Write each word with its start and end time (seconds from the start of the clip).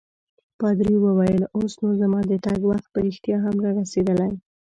پادري 0.59 0.95
وویل: 1.01 1.41
اوس 1.57 1.73
نو 1.81 1.89
زما 2.01 2.19
د 2.27 2.31
تګ 2.45 2.59
وخت 2.69 2.85
په 2.93 2.99
رښتیا 3.05 3.37
هم 3.45 3.55
رارسیدلی. 3.65 4.31